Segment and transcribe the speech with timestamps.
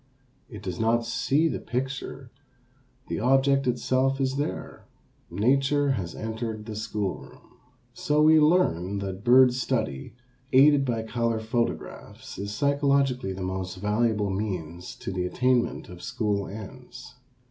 [0.49, 2.31] It does not see the picture,
[3.07, 4.87] the object itself is there,
[5.29, 7.59] nature has entered the school room.
[7.93, 10.15] So we learn that bird study,
[10.53, 16.47] aided by color photographs, is psychologically the most valuable means to the attainment of school
[16.47, 17.13] ends.